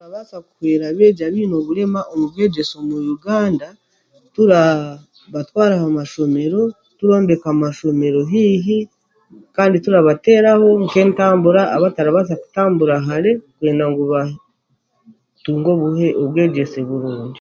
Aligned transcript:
Turabaasa 0.00 0.36
kuhweera 0.46 0.84
abegyezi 0.88 1.22
abeine 1.26 1.54
oburema 1.60 2.00
omu 2.12 2.26
bwegesa 2.32 2.74
omu 2.82 2.94
Uganda 3.14 3.66
turabatwara 4.34 5.74
aha 5.78 5.88
mashomero, 5.98 6.60
turombeka 6.98 7.46
amashomero 7.54 8.20
hiihi 8.30 8.78
kandi 9.56 9.76
turabatereaho 9.84 10.66
nk'entambura 10.84 11.62
abatarabaasa 11.76 12.34
kutambura 12.42 12.94
hare 13.06 13.30
kwenda 13.58 13.84
ngu 13.90 14.02
batungye 14.12 16.06
obwegesa 16.22 16.78
burungi. 16.88 17.34